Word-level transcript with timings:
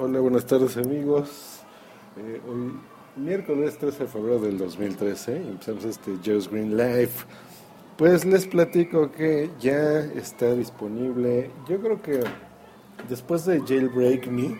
Hola, 0.00 0.20
buenas 0.20 0.46
tardes 0.46 0.76
amigos. 0.76 1.58
Eh, 2.16 2.40
hoy 2.48 2.72
miércoles 3.16 3.76
13 3.78 4.04
de 4.04 4.08
febrero 4.08 4.38
del 4.38 4.56
2013 4.56 5.38
empezamos 5.38 5.84
este 5.86 6.12
Joe's 6.24 6.48
Green 6.48 6.76
Life. 6.76 7.26
Pues 7.96 8.24
les 8.24 8.46
platico 8.46 9.10
que 9.10 9.50
ya 9.58 9.98
está 9.98 10.54
disponible, 10.54 11.50
yo 11.68 11.80
creo 11.80 12.00
que 12.00 12.20
después 13.08 13.44
de 13.44 13.60
Jailbreak 13.60 14.28
Me, 14.28 14.56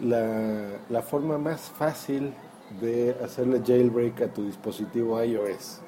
la, 0.00 0.78
la 0.88 1.02
forma 1.02 1.36
más 1.36 1.70
fácil 1.76 2.32
de 2.80 3.14
hacerle 3.22 3.60
jailbreak 3.62 4.22
a 4.22 4.28
tu 4.32 4.46
dispositivo 4.46 5.22
iOS, 5.22 5.82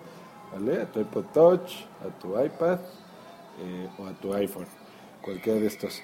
¿vale? 0.53 0.83
A 0.83 0.93
tu 0.93 1.01
iPod 1.01 1.25
Touch, 1.33 1.71
a 2.03 2.19
tu 2.19 2.39
iPad 2.39 2.81
eh, 3.63 3.89
o 3.99 4.07
a 4.07 4.13
tu 4.13 4.35
iPhone, 4.35 4.67
cualquiera 5.23 5.59
de 5.59 5.69
estos. 5.69 6.03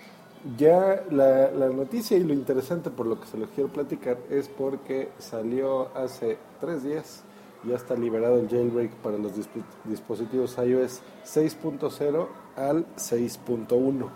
Ya 0.56 1.04
la, 1.10 1.50
noticia 1.68 2.16
y 2.16 2.24
lo 2.24 2.32
interesante 2.32 2.88
por 2.88 3.04
lo 3.04 3.20
que 3.20 3.26
se 3.26 3.36
los 3.36 3.50
quiero 3.50 3.68
platicar 3.68 4.16
es 4.30 4.48
porque 4.48 5.10
salió 5.18 5.94
hace 5.94 6.38
tres 6.60 6.82
días, 6.82 7.24
ya 7.62 7.76
está 7.76 7.94
liberado 7.94 8.38
el 8.38 8.48
jailbreak 8.48 8.90
para 9.02 9.18
los 9.18 9.36
disp 9.36 9.50
dispositivos 9.84 10.56
iOS 10.56 11.02
6.0 11.26 12.26
al 12.56 12.86
6.1, 12.96 14.08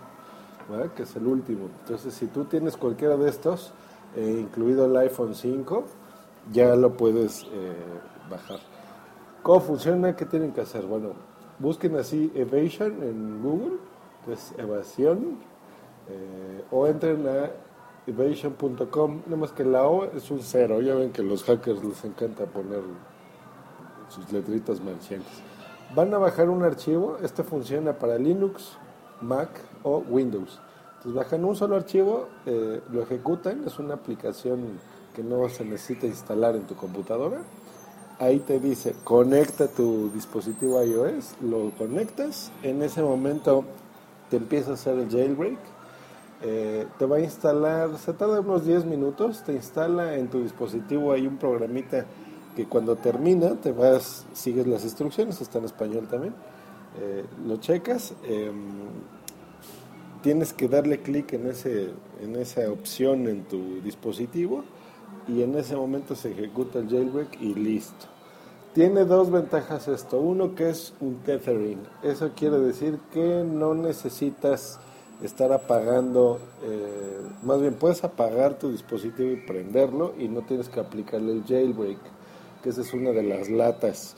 que 0.95 1.03
es 1.03 1.15
el 1.15 1.27
último. 1.27 1.69
Entonces, 1.81 2.15
si 2.15 2.25
tú 2.25 2.45
tienes 2.45 2.75
cualquiera 2.75 3.17
de 3.17 3.29
estos, 3.29 3.71
eh, 4.15 4.37
incluido 4.39 4.85
el 4.85 4.97
iPhone 4.97 5.35
5, 5.35 5.83
ya 6.51 6.75
lo 6.75 6.97
puedes 6.97 7.43
eh, 7.43 7.75
bajar. 8.31 8.61
¿Cómo 9.43 9.59
funciona? 9.59 10.15
¿Qué 10.15 10.25
tienen 10.25 10.53
que 10.53 10.61
hacer? 10.61 10.87
Bueno, 10.87 11.09
busquen 11.59 11.95
así 11.97 12.31
Evasion 12.33 13.03
en 13.03 13.43
Google, 13.43 13.77
que 14.25 14.33
es 14.33 14.55
evasión 14.57 15.37
eh, 16.09 16.63
o 16.71 16.87
entren 16.87 17.27
a 17.27 17.51
evasion.com, 18.07 19.21
nada 19.25 19.37
más 19.37 19.51
que 19.51 19.63
la 19.63 19.87
O 19.87 20.05
es 20.05 20.29
un 20.29 20.41
cero, 20.41 20.81
ya 20.81 20.95
ven 20.95 21.11
que 21.11 21.23
los 21.23 21.43
hackers 21.43 21.83
les 21.83 22.03
encanta 22.05 22.45
poner 22.45 22.81
sus 24.09 24.31
letritas 24.31 24.81
marcianas. 24.81 25.27
Van 25.95 26.13
a 26.13 26.17
bajar 26.17 26.49
un 26.49 26.63
archivo, 26.63 27.17
este 27.23 27.43
funciona 27.43 27.93
para 27.93 28.17
Linux, 28.17 28.77
Mac 29.21 29.49
o 29.83 29.97
Windows. 30.07 30.59
Entonces 30.97 31.13
bajan 31.13 31.45
un 31.45 31.55
solo 31.55 31.75
archivo, 31.75 32.27
eh, 32.45 32.81
lo 32.91 33.01
ejecutan, 33.01 33.63
es 33.65 33.79
una 33.79 33.95
aplicación 33.95 34.79
que 35.15 35.23
no 35.23 35.47
se 35.49 35.63
necesita 35.63 36.05
instalar 36.05 36.55
en 36.55 36.63
tu 36.63 36.75
computadora. 36.75 37.41
Ahí 38.19 38.39
te 38.39 38.59
dice, 38.59 38.95
conecta 39.03 39.67
tu 39.67 40.09
dispositivo 40.11 40.81
iOS, 40.81 41.35
lo 41.41 41.71
conectas, 41.77 42.51
en 42.63 42.81
ese 42.81 43.01
momento 43.01 43.65
te 44.29 44.37
empieza 44.37 44.71
a 44.71 44.73
hacer 44.75 44.97
el 44.97 45.09
jailbreak 45.09 45.74
eh, 46.41 46.85
te 46.99 47.05
va 47.05 47.17
a 47.17 47.19
instalar, 47.21 47.97
se 47.97 48.13
tarda 48.13 48.41
unos 48.41 48.65
10 48.65 48.85
minutos, 48.85 49.43
te 49.43 49.53
instala 49.53 50.15
en 50.15 50.27
tu 50.27 50.43
dispositivo 50.43 51.13
hay 51.13 51.25
un 51.27 51.37
programita 51.37 52.05
que 52.55 52.65
cuando 52.65 52.95
termina 52.95 53.55
te 53.55 53.71
vas, 53.71 54.25
sigues 54.33 54.67
las 54.67 54.83
instrucciones, 54.83 55.41
está 55.41 55.59
en 55.59 55.65
español 55.65 56.07
también, 56.09 56.33
eh, 56.99 57.25
lo 57.45 57.57
checas, 57.57 58.13
em, 58.23 58.53
tienes 60.21 60.53
que 60.53 60.67
darle 60.67 61.01
clic 61.01 61.33
en, 61.33 61.47
ese, 61.47 61.91
en 62.21 62.35
esa 62.35 62.69
opción 62.71 63.27
en 63.27 63.43
tu 63.43 63.81
dispositivo 63.81 64.63
y 65.27 65.41
en 65.41 65.55
ese 65.55 65.75
momento 65.75 66.15
se 66.15 66.31
ejecuta 66.31 66.79
el 66.79 66.89
jailbreak 66.89 67.41
y 67.41 67.53
listo. 67.53 68.07
Tiene 68.73 69.05
dos 69.05 69.31
ventajas 69.31 69.87
esto, 69.87 70.19
uno 70.19 70.53
que 70.53 70.69
es 70.69 70.93
un 70.99 71.15
tethering, 71.19 71.79
eso 72.03 72.31
quiere 72.35 72.59
decir 72.59 72.99
que 73.13 73.43
no 73.45 73.73
necesitas 73.73 74.79
estar 75.23 75.51
apagando, 75.53 76.39
eh, 76.63 77.21
más 77.43 77.61
bien 77.61 77.75
puedes 77.75 78.03
apagar 78.03 78.59
tu 78.59 78.71
dispositivo 78.71 79.31
y 79.31 79.37
prenderlo 79.37 80.13
y 80.17 80.27
no 80.27 80.41
tienes 80.41 80.69
que 80.69 80.79
aplicarle 80.79 81.31
el 81.31 81.43
jailbreak, 81.45 81.97
que 82.63 82.69
esa 82.69 82.81
es 82.81 82.93
una 82.93 83.11
de 83.11 83.23
las 83.23 83.49
latas 83.49 84.15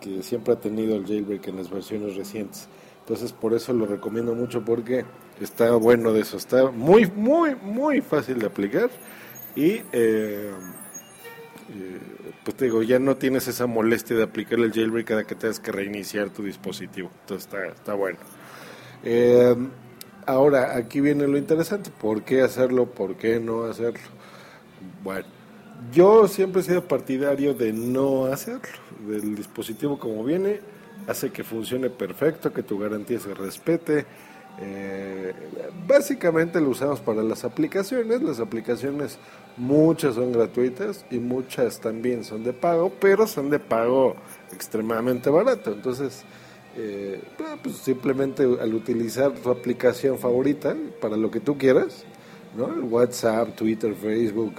que 0.00 0.22
siempre 0.22 0.54
ha 0.54 0.60
tenido 0.60 0.96
el 0.96 1.06
jailbreak 1.06 1.48
en 1.48 1.56
las 1.56 1.70
versiones 1.70 2.16
recientes. 2.16 2.68
Entonces 3.00 3.32
por 3.32 3.54
eso 3.54 3.72
lo 3.72 3.86
recomiendo 3.86 4.34
mucho 4.34 4.64
porque 4.64 5.04
está 5.40 5.70
bueno 5.72 6.12
de 6.12 6.20
eso, 6.20 6.36
está 6.36 6.70
muy, 6.70 7.06
muy, 7.06 7.54
muy 7.54 8.00
fácil 8.00 8.38
de 8.38 8.46
aplicar 8.46 8.90
y 9.54 9.82
eh, 9.92 10.50
eh, 11.68 12.00
pues 12.44 12.56
te 12.56 12.66
digo, 12.66 12.82
ya 12.82 12.98
no 12.98 13.16
tienes 13.16 13.48
esa 13.48 13.66
molestia 13.66 14.16
de 14.16 14.22
aplicarle 14.22 14.66
el 14.66 14.72
jailbreak 14.72 15.06
cada 15.06 15.24
que 15.24 15.34
tengas 15.34 15.60
que 15.60 15.72
reiniciar 15.72 16.30
tu 16.30 16.42
dispositivo. 16.44 17.10
Entonces 17.22 17.46
está, 17.46 17.66
está 17.66 17.94
bueno. 17.94 18.18
Ahora, 20.26 20.76
aquí 20.76 21.00
viene 21.00 21.28
lo 21.28 21.38
interesante, 21.38 21.90
¿por 21.90 22.22
qué 22.22 22.42
hacerlo? 22.42 22.86
¿Por 22.86 23.14
qué 23.14 23.38
no 23.38 23.62
hacerlo? 23.62 24.00
Bueno, 25.04 25.24
yo 25.92 26.26
siempre 26.26 26.62
he 26.62 26.64
sido 26.64 26.82
partidario 26.88 27.54
de 27.54 27.72
no 27.72 28.26
hacerlo, 28.26 28.76
del 29.06 29.36
dispositivo 29.36 30.00
como 30.00 30.24
viene, 30.24 30.60
hace 31.06 31.30
que 31.30 31.44
funcione 31.44 31.90
perfecto, 31.90 32.52
que 32.52 32.64
tu 32.64 32.76
garantía 32.76 33.20
se 33.20 33.34
respete. 33.34 34.04
Eh, 34.58 35.32
básicamente 35.86 36.60
lo 36.60 36.70
usamos 36.70 36.98
para 36.98 37.22
las 37.22 37.44
aplicaciones, 37.44 38.20
las 38.20 38.40
aplicaciones 38.40 39.18
muchas 39.56 40.16
son 40.16 40.32
gratuitas 40.32 41.04
y 41.08 41.18
muchas 41.18 41.80
también 41.80 42.24
son 42.24 42.42
de 42.42 42.52
pago, 42.52 42.90
pero 43.00 43.28
son 43.28 43.48
de 43.48 43.60
pago 43.60 44.16
extremadamente 44.52 45.30
barato, 45.30 45.72
entonces 45.72 46.24
eh, 46.78 47.20
pues 47.62 47.76
simplemente 47.76 48.42
al 48.44 48.74
utilizar 48.74 49.32
tu 49.32 49.50
aplicación 49.50 50.18
favorita 50.18 50.76
para 51.00 51.16
lo 51.16 51.30
que 51.30 51.40
tú 51.40 51.56
quieras, 51.56 52.04
¿no? 52.56 52.66
WhatsApp, 52.86 53.56
Twitter, 53.56 53.94
Facebook, 53.94 54.52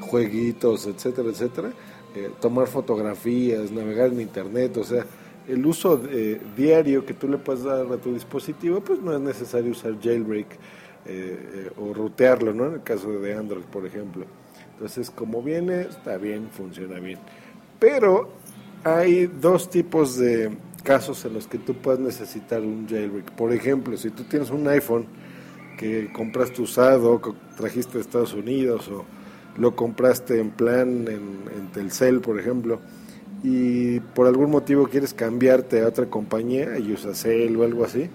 jueguitos, 0.00 0.86
etcétera, 0.86 1.28
etcétera, 1.28 1.70
eh, 2.14 2.30
tomar 2.40 2.68
fotografías, 2.68 3.70
navegar 3.70 4.08
en 4.12 4.22
Internet, 4.22 4.78
o 4.78 4.84
sea, 4.84 5.04
el 5.46 5.64
uso 5.66 6.00
eh, 6.10 6.40
diario 6.56 7.04
que 7.04 7.14
tú 7.14 7.28
le 7.28 7.36
puedes 7.36 7.64
dar 7.64 7.90
a 7.92 7.96
tu 7.98 8.14
dispositivo, 8.14 8.80
pues 8.80 9.00
no 9.00 9.14
es 9.14 9.20
necesario 9.20 9.72
usar 9.72 10.00
jailbreak 10.00 10.46
o 11.78 11.94
rutearlo, 11.94 12.52
¿no? 12.52 12.66
En 12.66 12.74
el 12.74 12.82
caso 12.82 13.10
de 13.12 13.32
Android, 13.32 13.64
por 13.64 13.86
ejemplo. 13.86 14.26
Entonces, 14.74 15.10
como 15.10 15.42
viene, 15.42 15.82
está 15.82 16.18
bien, 16.18 16.50
funciona 16.50 17.00
bien. 17.00 17.18
Pero 17.78 18.28
hay 18.84 19.26
dos 19.26 19.70
tipos 19.70 20.18
de 20.18 20.50
casos 20.82 21.24
en 21.24 21.34
los 21.34 21.46
que 21.46 21.58
tú 21.58 21.74
puedes 21.74 22.00
necesitar 22.00 22.62
un 22.62 22.88
jailbreak. 22.88 23.32
Por 23.32 23.52
ejemplo, 23.52 23.96
si 23.96 24.10
tú 24.10 24.24
tienes 24.24 24.50
un 24.50 24.66
iPhone 24.68 25.06
que 25.78 26.12
compraste 26.12 26.60
usado, 26.62 27.20
que 27.20 27.30
trajiste 27.56 27.94
de 27.94 28.00
Estados 28.00 28.34
Unidos 28.34 28.88
o 28.88 29.04
lo 29.56 29.74
compraste 29.74 30.40
en 30.40 30.50
plan 30.50 31.06
en, 31.08 31.68
Telcel, 31.72 32.20
por 32.20 32.38
ejemplo, 32.38 32.80
y 33.42 34.00
por 34.00 34.26
algún 34.26 34.50
motivo 34.50 34.88
quieres 34.88 35.12
cambiarte 35.12 35.82
a 35.82 35.88
otra 35.88 36.06
compañía 36.06 36.78
y 36.78 36.92
usas 36.92 37.20
Cell 37.20 37.56
o 37.56 37.64
algo 37.64 37.84
así, 37.84 38.08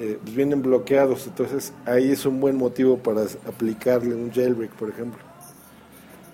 eh, 0.00 0.18
pues 0.22 0.34
vienen 0.34 0.62
bloqueados. 0.62 1.26
Entonces 1.26 1.72
ahí 1.86 2.10
es 2.10 2.26
un 2.26 2.40
buen 2.40 2.56
motivo 2.56 2.98
para 2.98 3.22
aplicarle 3.46 4.14
un 4.14 4.30
jailbreak, 4.32 4.72
por 4.72 4.90
ejemplo. 4.90 5.20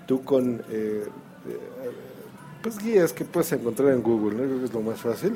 Tú 0.06 0.23
con 0.25 0.62
eh, 0.70 1.05
eh, 1.49 1.59
pues 2.65 2.79
guías 2.79 3.13
que 3.13 3.27
puedes 3.27 3.53
encontrar 3.53 3.91
en 3.93 4.03
Google, 4.03 4.39
¿no? 4.39 4.45
creo 4.45 4.59
que 4.59 4.65
es 4.65 4.73
lo 4.73 4.81
más 4.81 4.99
fácil. 4.99 5.35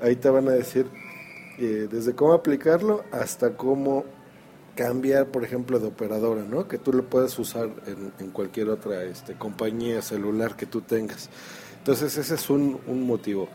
Ahí 0.00 0.16
te 0.16 0.30
van 0.30 0.48
a 0.48 0.52
decir 0.52 0.86
eh, 1.58 1.86
desde 1.88 2.14
cómo 2.14 2.32
aplicarlo 2.32 3.04
hasta 3.12 3.58
cómo 3.58 4.06
cambiar, 4.74 5.26
por 5.26 5.44
ejemplo, 5.44 5.78
de 5.78 5.88
operadora, 5.88 6.42
¿no? 6.42 6.66
Que 6.66 6.78
tú 6.78 6.94
lo 6.94 7.04
puedes 7.04 7.38
usar 7.38 7.68
en, 8.18 8.30
cualquier 8.30 8.70
otra 8.70 9.04
este, 9.04 9.34
compañía 9.34 10.00
celular 10.00 10.56
que 10.56 10.64
tú 10.64 10.80
tengas. 10.80 11.28
Entonces 11.76 12.16
ese 12.16 12.36
es 12.36 12.48
un, 12.48 12.80
motivo. 13.06 13.48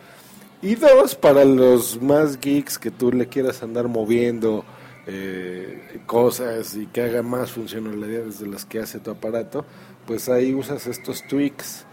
Y 0.61 0.75
dos, 0.75 1.15
para 1.15 1.43
los 1.43 1.99
más 1.99 2.39
geeks 2.39 2.77
que 2.77 2.91
tú 2.91 3.11
le 3.11 3.27
quieras 3.27 3.63
andar 3.63 3.87
moviendo 3.87 4.63
eh, 5.07 6.01
cosas 6.05 6.75
y 6.75 6.85
que 6.85 7.01
haga 7.01 7.23
más 7.23 7.51
funcionalidades 7.51 8.39
de 8.39 8.47
las 8.47 8.63
que 8.63 8.77
hace 8.77 8.99
tu 8.99 9.09
aparato, 9.09 9.65
pues 10.05 10.29
ahí 10.29 10.53
usas 10.53 10.85
estos 10.85 11.25
tweaks 11.27 11.87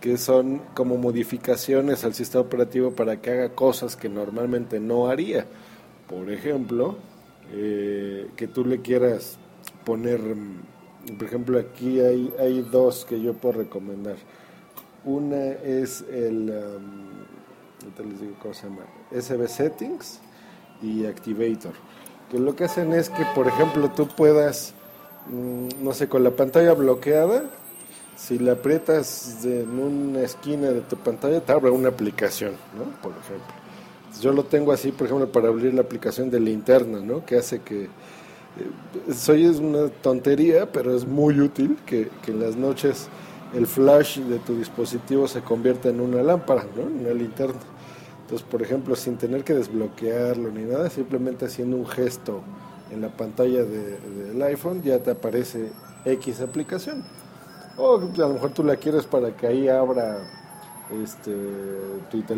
que 0.00 0.16
son 0.16 0.62
como 0.74 0.96
modificaciones 0.96 2.04
al 2.04 2.14
sistema 2.14 2.42
operativo 2.42 2.92
para 2.92 3.20
que 3.20 3.30
haga 3.30 3.50
cosas 3.50 3.96
que 3.96 4.08
normalmente 4.08 4.80
no 4.80 5.08
haría. 5.08 5.46
Por 6.08 6.30
ejemplo, 6.30 6.96
eh, 7.52 8.28
que 8.36 8.48
tú 8.48 8.64
le 8.64 8.80
quieras 8.80 9.38
poner, 9.84 10.20
mm, 10.20 11.16
por 11.18 11.26
ejemplo, 11.26 11.58
aquí 11.58 12.00
hay, 12.00 12.32
hay 12.38 12.62
dos 12.62 13.04
que 13.04 13.20
yo 13.20 13.34
puedo 13.34 13.58
recomendar. 13.58 14.16
Una 15.04 15.52
es 15.52 16.04
el, 16.10 16.50
um, 16.50 18.08
les 18.08 18.20
digo 18.20 18.34
cómo 18.40 18.54
se 18.54 18.68
llama, 18.68 18.82
SB 19.10 19.48
Settings 19.48 20.20
y 20.82 21.06
Activator. 21.06 21.72
Que 22.30 22.38
lo 22.38 22.54
que 22.56 22.64
hacen 22.64 22.92
es 22.92 23.10
que, 23.10 23.24
por 23.34 23.48
ejemplo, 23.48 23.90
tú 23.90 24.08
puedas, 24.08 24.74
mm, 25.28 25.82
no 25.84 25.92
sé, 25.92 26.08
con 26.08 26.24
la 26.24 26.30
pantalla 26.30 26.72
bloqueada, 26.74 27.44
si 28.20 28.38
la 28.38 28.52
aprietas 28.52 29.44
en 29.44 29.78
una 29.78 30.20
esquina 30.20 30.68
de 30.68 30.82
tu 30.82 30.96
pantalla, 30.96 31.40
te 31.40 31.52
abre 31.52 31.70
una 31.70 31.88
aplicación, 31.88 32.52
¿no? 32.76 32.84
Por 33.00 33.12
ejemplo. 33.12 33.54
Yo 34.20 34.32
lo 34.32 34.44
tengo 34.44 34.72
así, 34.72 34.92
por 34.92 35.06
ejemplo, 35.06 35.32
para 35.32 35.48
abrir 35.48 35.72
la 35.72 35.80
aplicación 35.80 36.30
de 36.30 36.38
linterna, 36.38 37.00
¿no? 37.00 37.24
Que 37.24 37.38
hace 37.38 37.60
que... 37.60 37.84
Eh, 37.84 39.12
soy 39.14 39.46
es 39.46 39.56
una 39.56 39.88
tontería, 39.88 40.70
pero 40.70 40.94
es 40.94 41.06
muy 41.06 41.40
útil 41.40 41.78
que, 41.86 42.10
que, 42.22 42.32
en 42.32 42.40
las 42.40 42.56
noches 42.56 43.08
el 43.54 43.66
flash 43.66 44.18
de 44.18 44.38
tu 44.38 44.56
dispositivo 44.56 45.26
se 45.26 45.40
convierta 45.40 45.88
en 45.88 46.00
una 46.00 46.22
lámpara, 46.22 46.66
¿no? 46.76 46.82
Una 46.82 47.14
linterna. 47.14 47.60
Entonces, 48.22 48.46
por 48.46 48.60
ejemplo, 48.60 48.96
sin 48.96 49.16
tener 49.16 49.44
que 49.44 49.54
desbloquearlo 49.54 50.50
ni 50.50 50.64
nada, 50.64 50.90
simplemente 50.90 51.46
haciendo 51.46 51.78
un 51.78 51.86
gesto 51.86 52.42
en 52.92 53.00
la 53.00 53.08
pantalla 53.08 53.64
del 53.64 54.42
iPhone 54.42 54.82
ya 54.82 54.98
te 54.98 55.12
aparece 55.12 55.70
X 56.04 56.40
aplicación. 56.42 57.02
O 57.82 57.96
a 57.96 58.18
lo 58.18 58.34
mejor 58.34 58.50
tú 58.50 58.62
la 58.62 58.76
quieres 58.76 59.06
para 59.06 59.34
que 59.34 59.46
ahí 59.46 59.66
abra 59.66 60.18
este 61.02 61.34
Twitter, 62.10 62.36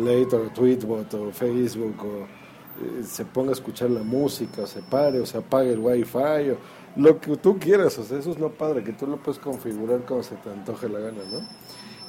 Tweetbot 0.55 1.13
o 1.15 1.31
Facebook 1.31 1.95
o 2.01 2.21
eh, 2.21 3.03
se 3.03 3.25
ponga 3.25 3.49
a 3.49 3.53
escuchar 3.53 3.89
la 3.89 4.03
música, 4.03 4.61
o 4.61 4.67
se 4.67 4.81
pare, 4.81 5.19
o 5.19 5.25
se 5.25 5.37
apague 5.37 5.73
el 5.73 5.79
wifi, 5.79 6.51
o 6.51 6.57
lo 6.95 7.19
que 7.19 7.35
tú 7.35 7.59
quieras, 7.59 7.97
o 7.97 8.03
sea, 8.03 8.19
eso 8.19 8.31
es 8.31 8.39
lo 8.39 8.53
padre, 8.53 8.85
que 8.85 8.93
tú 8.93 9.05
lo 9.05 9.17
puedes 9.17 9.39
configurar 9.39 10.05
como 10.05 10.23
se 10.23 10.35
te 10.35 10.49
antoje 10.49 10.87
la 10.87 10.99
gana, 10.99 11.21
¿no? 11.29 11.41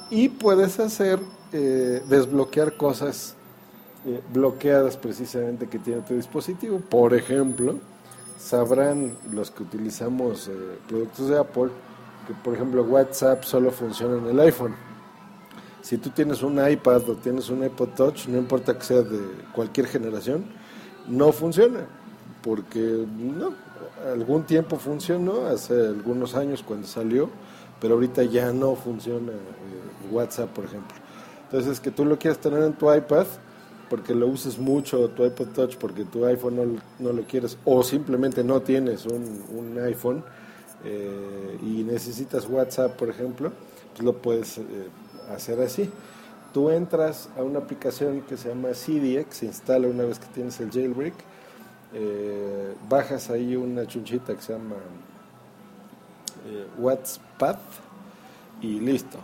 Y 0.09 0.29
puedes 0.29 0.79
hacer, 0.79 1.19
eh, 1.51 2.01
desbloquear 2.07 2.77
cosas 2.77 3.35
eh, 4.05 4.21
bloqueadas 4.31 4.95
precisamente 4.95 5.67
que 5.67 5.79
tiene 5.79 6.01
tu 6.03 6.13
dispositivo. 6.13 6.79
Por 6.79 7.13
ejemplo, 7.13 7.79
sabrán 8.37 9.17
los 9.31 9.51
que 9.51 9.63
utilizamos 9.63 10.49
productos 10.87 11.27
de 11.27 11.37
Apple 11.37 11.69
que, 12.25 12.33
por 12.33 12.55
ejemplo, 12.55 12.83
WhatsApp 12.83 13.43
solo 13.43 13.71
funciona 13.71 14.17
en 14.17 14.25
el 14.27 14.39
iPhone 14.39 14.75
si 15.85 15.99
tú 15.99 16.09
tienes 16.09 16.41
un 16.41 16.57
iPad 16.67 17.07
o 17.09 17.13
tienes 17.13 17.47
un 17.51 17.63
iPod 17.63 17.89
Touch, 17.89 18.25
no 18.27 18.39
importa 18.39 18.75
que 18.75 18.83
sea 18.83 19.03
de 19.03 19.19
cualquier 19.53 19.85
generación, 19.85 20.45
no 21.07 21.31
funciona. 21.31 21.81
Porque 22.41 22.79
no, 22.79 23.53
algún 24.11 24.45
tiempo 24.45 24.77
funcionó, 24.77 25.45
hace 25.45 25.73
algunos 25.73 26.33
años 26.33 26.63
cuando 26.63 26.87
salió, 26.87 27.29
pero 27.79 27.93
ahorita 27.93 28.23
ya 28.23 28.51
no 28.51 28.73
funciona 28.73 29.31
eh, 29.31 30.11
WhatsApp, 30.11 30.49
por 30.49 30.65
ejemplo. 30.65 30.97
Entonces, 31.43 31.79
que 31.79 31.91
tú 31.91 32.03
lo 32.03 32.17
quieras 32.17 32.39
tener 32.39 32.63
en 32.63 32.73
tu 32.73 32.91
iPad, 32.91 33.27
porque 33.87 34.15
lo 34.15 34.25
uses 34.25 34.57
mucho, 34.57 35.09
tu 35.09 35.23
iPod 35.23 35.49
Touch, 35.49 35.77
porque 35.77 36.03
tu 36.03 36.25
iPhone 36.25 36.81
no, 36.97 37.13
lo 37.13 37.21
quieres, 37.25 37.59
o 37.63 37.83
simplemente 37.83 38.43
no 38.43 38.59
tienes 38.59 39.05
un, 39.05 39.77
iPhone 39.85 40.23
eh, 40.85 41.57
y 41.61 41.83
necesitas 41.83 42.47
WhatsApp, 42.47 42.95
por 42.95 43.09
ejemplo, 43.09 43.51
pues 43.93 44.03
lo 44.03 44.13
puedes... 44.13 44.57
Eh, 44.57 44.63
hacer 45.33 45.61
así. 45.61 45.89
Tú 46.53 46.69
entras 46.69 47.29
a 47.37 47.43
una 47.43 47.59
aplicación 47.59 48.21
que 48.21 48.37
se 48.37 48.49
llama 48.49 48.69
CDX, 48.69 49.35
se 49.35 49.45
instala 49.47 49.87
una 49.87 50.05
vez 50.05 50.19
que 50.19 50.27
tienes 50.27 50.59
el 50.59 50.71
jailbreak, 50.71 51.13
eh, 51.93 52.73
bajas 52.89 53.29
ahí 53.29 53.55
una 53.55 53.85
chunchita 53.85 54.35
que 54.35 54.41
se 54.41 54.53
llama 54.53 54.75
WhatsApp 56.77 57.59
y 58.61 58.79
listo. 58.79 59.17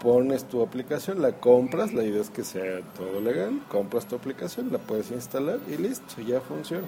Pones 0.00 0.44
tu 0.44 0.62
aplicación, 0.62 1.22
la 1.22 1.32
compras, 1.32 1.92
la 1.92 2.04
idea 2.04 2.20
es 2.20 2.30
que 2.30 2.44
sea 2.44 2.80
todo 2.96 3.20
legal, 3.20 3.60
compras 3.68 4.06
tu 4.06 4.16
aplicación, 4.16 4.70
la 4.72 4.78
puedes 4.78 5.10
instalar 5.10 5.58
y 5.68 5.76
listo, 5.76 6.20
ya 6.20 6.40
funciona. 6.40 6.86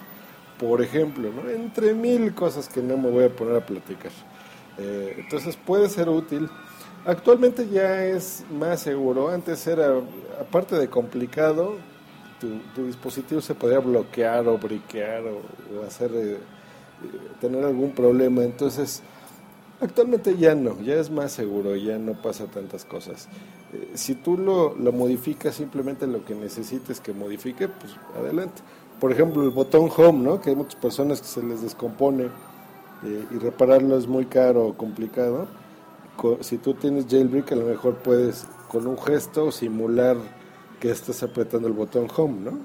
Por 0.58 0.82
ejemplo, 0.82 1.30
entre 1.50 1.94
mil 1.94 2.34
cosas 2.34 2.68
que 2.68 2.80
no 2.80 2.96
me 2.96 3.10
voy 3.10 3.24
a 3.24 3.28
poner 3.28 3.56
a 3.56 3.66
platicar. 3.66 4.12
Eh, 4.78 5.16
entonces 5.18 5.56
puede 5.56 5.88
ser 5.88 6.08
útil 6.08 6.48
Actualmente 7.06 7.68
ya 7.68 8.06
es 8.06 8.44
más 8.50 8.80
seguro. 8.80 9.28
Antes 9.28 9.66
era, 9.66 10.00
aparte 10.40 10.76
de 10.76 10.88
complicado, 10.88 11.74
tu, 12.40 12.86
dispositivo 12.86 13.42
se 13.42 13.54
podía 13.54 13.78
bloquear 13.78 14.48
o 14.48 14.56
briquear 14.56 15.22
o, 15.24 15.86
hacer 15.86 16.10
eh, 16.14 16.38
tener 17.42 17.62
algún 17.62 17.92
problema. 17.92 18.42
Entonces, 18.42 19.02
actualmente 19.82 20.34
ya 20.36 20.54
no, 20.54 20.80
ya 20.80 20.94
es 20.94 21.10
más 21.10 21.32
seguro, 21.32 21.76
ya 21.76 21.98
no 21.98 22.14
pasa 22.14 22.46
tantas 22.46 22.86
cosas. 22.86 23.28
Eh, 23.74 23.90
si 23.94 24.14
tú 24.14 24.38
lo, 24.38 24.74
lo 24.74 24.90
modificas 24.90 25.56
simplemente 25.56 26.06
lo 26.06 26.24
que 26.24 26.34
necesites 26.34 27.00
que 27.00 27.12
modifique, 27.12 27.68
pues 27.68 27.92
adelante. 28.16 28.62
Por 29.00 29.12
ejemplo, 29.12 29.42
el 29.42 29.50
botón 29.50 29.90
home, 29.94 30.22
¿no? 30.22 30.40
Que 30.40 30.50
hay 30.50 30.56
muchas 30.56 30.76
personas 30.76 31.20
que 31.20 31.26
se 31.26 31.42
les 31.42 31.62
descompone 31.62 32.24
eh, 33.04 33.24
y 33.30 33.38
repararlo 33.38 33.98
es 33.98 34.06
muy 34.06 34.26
caro 34.26 34.66
o 34.68 34.74
complicado 34.74 35.46
si 36.40 36.58
tú 36.58 36.74
tienes 36.74 37.06
jailbreak, 37.08 37.52
a 37.52 37.56
lo 37.56 37.66
mejor 37.66 37.96
puedes 37.96 38.46
con 38.68 38.86
un 38.86 38.98
gesto 38.98 39.50
simular 39.50 40.16
que 40.80 40.90
estás 40.90 41.22
apretando 41.22 41.68
el 41.68 41.74
botón 41.74 42.08
home, 42.14 42.40
¿no? 42.40 42.58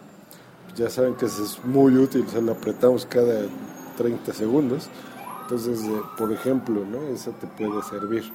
Ya 0.75 0.89
saben 0.89 1.15
que 1.15 1.25
eso 1.25 1.43
es 1.43 1.63
muy 1.65 1.97
útil, 1.97 2.25
o 2.27 2.29
sea, 2.29 2.41
lo 2.41 2.53
apretamos 2.53 3.05
cada 3.05 3.41
30 3.97 4.33
segundos. 4.33 4.87
Entonces, 5.43 5.83
eh, 5.83 6.01
por 6.17 6.31
ejemplo, 6.31 6.85
¿no? 6.85 7.01
Eso 7.13 7.31
te 7.39 7.47
puede 7.47 7.81
servir. 7.83 8.31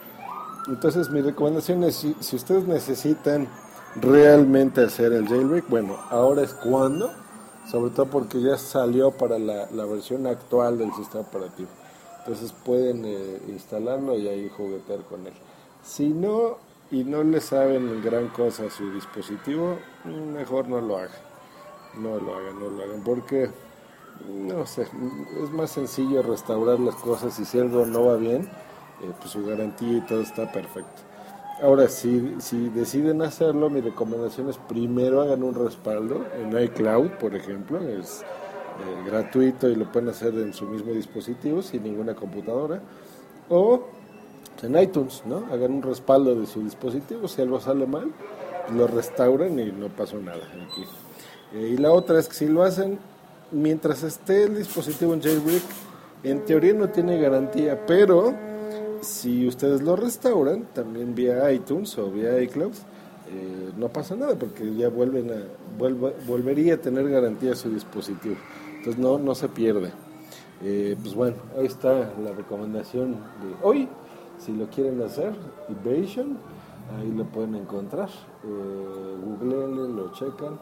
Entonces, 0.67 1.11
mi 1.11 1.21
recomendación 1.21 1.85
es, 1.85 1.97
si, 1.97 2.17
si 2.21 2.37
ustedes 2.37 2.67
necesitan 2.67 3.49
realmente 3.97 4.83
hacer 4.83 5.13
el 5.13 5.29
jailbreak, 5.29 5.69
bueno, 5.69 5.97
ahora 6.11 6.43
es 6.43 6.53
cuando, 6.55 7.11
sobre 7.71 7.91
todo 7.91 8.07
porque 8.07 8.41
ya 8.41 8.57
salió 8.57 9.11
para 9.11 9.39
la, 9.39 9.69
la 9.71 9.85
versión 9.85 10.27
actual 10.27 10.79
del 10.79 10.93
sistema 10.93 11.23
operativo. 11.23 11.69
Entonces 12.19 12.53
pueden 12.65 13.05
eh, 13.05 13.43
instalarlo 13.49 14.19
y 14.19 14.29
ahí 14.29 14.49
juguetear 14.49 15.01
con 15.01 15.27
él. 15.27 15.35
Si 15.83 16.09
no, 16.09 16.57
y 16.91 17.05
no 17.05 17.23
le 17.23 17.41
saben 17.41 18.03
gran 18.03 18.29
cosa 18.29 18.65
a 18.65 18.71
su 18.71 18.91
dispositivo, 18.93 19.77
mejor 20.05 20.69
no 20.69 20.81
lo 20.81 20.97
hagan. 20.97 21.11
No 21.99 22.19
lo 22.19 22.35
hagan, 22.35 22.59
no 22.59 22.71
lo 22.71 22.83
hagan, 22.83 23.03
porque, 23.05 23.51
no 24.27 24.67
sé, 24.67 24.89
es 25.43 25.51
más 25.51 25.71
sencillo 25.71 26.23
restaurar 26.23 26.81
las 26.81 26.95
cosas 26.97 27.39
y 27.39 27.45
si 27.45 27.59
algo 27.59 27.85
no 27.85 28.07
va 28.07 28.17
bien, 28.17 28.43
eh, 29.03 29.13
pues 29.19 29.31
su 29.31 29.45
garantía 29.45 29.99
y 29.99 30.01
todo 30.01 30.23
está 30.23 30.51
perfecto. 30.51 31.03
Ahora, 31.63 31.89
si, 31.89 32.35
si 32.41 32.69
deciden 32.69 33.23
hacerlo, 33.23 33.71
mi 33.71 33.81
recomendación 33.81 34.51
es 34.51 34.59
primero 34.59 35.21
hagan 35.21 35.43
un 35.43 35.55
respaldo 35.55 36.25
en 36.37 36.59
iCloud, 36.59 37.11
por 37.13 37.35
ejemplo, 37.35 37.81
es 37.81 38.23
eh, 38.23 39.09
gratuito 39.09 39.69
y 39.69 39.77
lo 39.77 39.91
pueden 39.91 40.09
hacer 40.09 40.35
en 40.35 40.53
su 40.53 40.67
mismo 40.67 40.93
dispositivo 40.93 41.63
sin 41.63 41.85
ninguna 41.85 42.15
computadora. 42.15 42.81
O 43.49 43.85
en 44.63 44.81
iTunes, 44.81 45.23
¿no? 45.27 45.45
Hagan 45.53 45.73
un 45.73 45.83
respaldo 45.83 46.35
de 46.35 46.47
su 46.47 46.63
dispositivo, 46.63 47.29
si 47.29 47.43
algo 47.43 47.61
sale 47.61 47.87
mal, 47.87 48.11
lo 48.75 48.87
restauran 48.87 49.59
y 49.59 49.71
no 49.71 49.89
pasó 49.89 50.19
nada. 50.19 50.43
Eh, 51.53 51.75
y 51.75 51.77
la 51.77 51.93
otra 51.93 52.19
es 52.19 52.29
que 52.29 52.35
si 52.35 52.47
lo 52.47 52.63
hacen 52.63 52.99
mientras 53.53 54.03
esté 54.03 54.45
el 54.45 54.57
dispositivo 54.57 55.15
en 55.15 55.23
jailbreak, 55.23 55.63
en 56.25 56.45
teoría 56.45 56.73
no 56.73 56.89
tiene 56.89 57.21
garantía, 57.21 57.85
pero 57.87 58.35
si 59.05 59.47
ustedes 59.47 59.83
lo 59.83 59.97
restauran, 59.97 60.65
también 60.75 61.15
vía 61.15 61.53
iTunes 61.53 61.97
o 61.99 62.11
vía 62.11 62.41
iCloud, 62.43 62.73
eh, 63.29 63.73
no 63.77 63.89
pasa 63.89 64.17
nada 64.17 64.37
porque 64.39 64.75
ya 64.75 64.89
vuelven 64.89 65.31
a, 65.31 65.43
volvería 66.27 66.75
a 66.75 66.77
tener 66.79 67.09
garantía 67.09 67.55
su 67.55 67.71
dispositivo. 67.71 68.37
Entonces 68.79 68.99
no, 68.99 69.19
no 69.19 69.35
se 69.35 69.49
pierde. 69.49 69.93
Eh, 70.63 70.97
pues 71.03 71.15
bueno, 71.15 71.37
ahí 71.59 71.67
está 71.67 72.13
la 72.23 72.33
recomendación 72.33 73.13
de 73.13 73.55
hoy. 73.63 73.89
Si 74.39 74.53
lo 74.53 74.67
quieren 74.69 75.01
hacer, 75.03 75.35
Evasion, 75.69 76.39
ahí 76.99 77.11
lo 77.13 77.25
pueden 77.25 77.55
encontrar. 77.55 78.09
Eh, 78.45 79.17
Google 79.25 79.89
lo 79.89 80.13
checan 80.13 80.59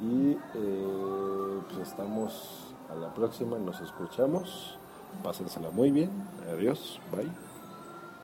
y 0.00 0.32
eh, 0.32 1.60
pues 1.68 1.88
estamos 1.88 2.74
a 2.90 2.94
la 2.94 3.12
próxima, 3.14 3.58
nos 3.58 3.80
escuchamos. 3.80 4.78
Pásensela 5.22 5.70
muy 5.70 5.90
bien. 5.90 6.10
Adiós, 6.50 7.00
bye. 7.14 7.51